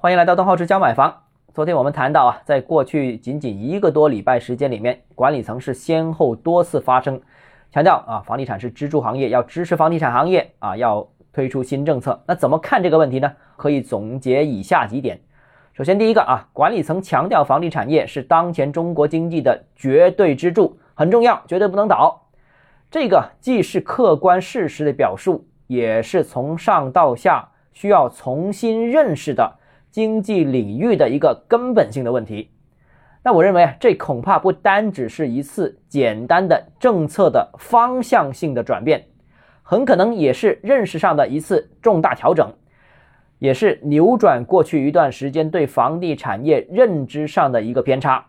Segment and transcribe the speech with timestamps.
[0.00, 1.22] 欢迎来到东浩之家买房。
[1.52, 7.20] 昨天我们谈到啊，在过去仅仅一个多礼拜时间里面，管理层是先后多次发声，
[7.72, 12.22] 强调啊，房地产是支柱行业，要支持房地产行业啊，要推出新政策。
[12.28, 13.32] 那怎么看这个问题呢？
[13.56, 15.20] 可以总结以下几点。
[15.72, 22.28] 首先，第一个啊，管理层强调房地产业是当前中国经济的绝对支柱，很重要，绝对不能倒。
[22.88, 29.56] 这个既是客观事实的表述，也是从上到下需要重新认识的。
[29.90, 32.50] 经济领域的一个根本性的问题，
[33.22, 39.06] 那我认为啊，这恐怕不单只是一次简单的政策的方向性的转变，
[39.62, 42.52] 很可能也是认识上的一次重大调整，
[43.38, 48.26] 也是扭转过去一段时间对房地产业认知上的一个偏差。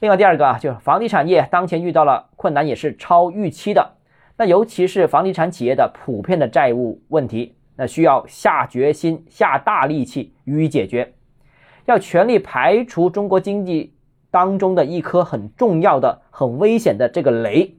[0.00, 3.92] 另外，第二个啊，就是房地产业当前遇到了困难，也是超预期的。
[4.36, 7.56] 那尤其是房地产企业的普遍的债务问题。
[7.82, 11.14] 那需要下决心、下大力气予以解决，
[11.84, 13.92] 要全力排除中国经济
[14.30, 17.74] 当中的一颗很重要的、很危险的这个雷。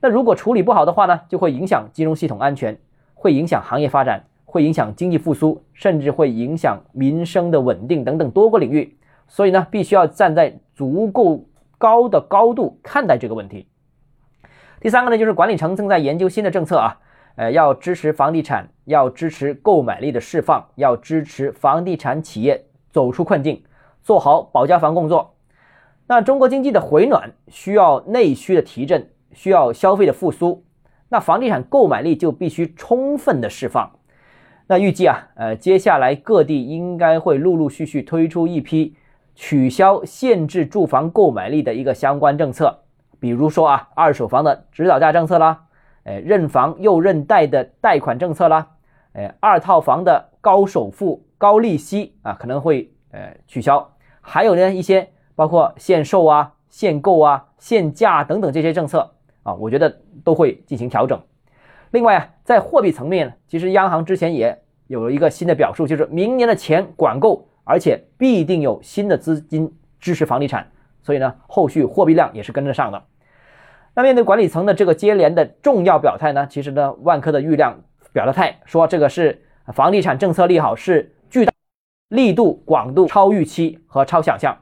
[0.00, 2.78] 那如果处理不好的话呢，就会影响金融系统安全，
[3.12, 8.96] 会影响行业发展，会影响经济复苏，甚至会影响民生的稳定等等多个领域。
[9.26, 11.44] 所以呢，必须要站在足够
[11.76, 13.66] 高的高度看待这个问题。
[14.80, 17.00] 第三个呢，就是管理层正在研究新的政策啊。
[17.36, 23.62] 呃，要支持房地产，要支持购买力的释放，要支持房地产企业走出困境，
[24.02, 25.34] 做好保交房工作。
[26.06, 30.64] 那中国经济的回暖需要内需的提振，需要消费的复苏，
[31.08, 33.90] 那房地产购买力就必须充分的释放。
[34.66, 38.94] 那预计啊，呃，接下来各地应该会陆陆续续推出一批
[39.34, 42.84] 取消限制住房购买力的一个相关政策，
[43.18, 45.63] 比如说啊，二手房的指导价政策啦。
[46.04, 48.68] 哎，认房又认贷的贷款政策啦，
[49.14, 53.90] 哎，二套房的高首付、高利息啊，可能会呃取消。
[54.20, 61.20] 还有呢，一些包括限售啊、限购啊、限价等等这些政策啊，我觉得都会进行调整。
[61.90, 70.70] 另外啊，在货币层面，其实央行之前也有了一个新的表述，就是明年的钱管够，而且必定有新的资金支持房地产，
[71.02, 73.02] 所以呢，后续货币量也是跟得上的。
[73.96, 77.80] 那面对管理层的这个接连的重要表态呢，其实呢，万科的郁亮
[78.12, 79.40] 表了态，说这个是
[79.72, 81.52] 房地产政策利好是巨大
[82.08, 84.56] 力度广度超预期和超想象。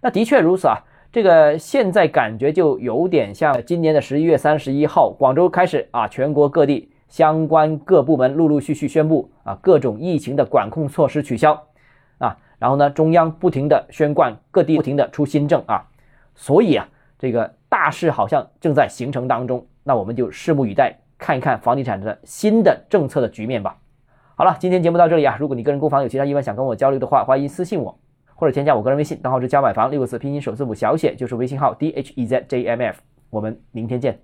[0.00, 0.78] 那的确如此啊，
[1.12, 11.66] 这个现在感觉就有点像今年的十一月三十一号，广州开始啊，全国各地相关各部门陆陆续续宣布啊，各种疫情的管控措施取消
[12.16, 15.86] 啊，然后呢，中央不停的宣贯，各地不停的出新政啊，
[16.34, 17.59] 所以啊，这个。
[17.80, 23.78] 大势好像正在形成当中，那我们就拭目以待，看一看房地产的新的政策的局面吧。
[24.34, 27.98] 好了，今天节目到这里啊，如果你个人购房有其他疑问想跟我交流的话，欢迎私信我
[28.34, 33.00] 或者添加我个人微信，账号是加买房六个字拼音首字母小写，就是微信号 d h e z j m f。
[33.30, 34.20] 我们明天见。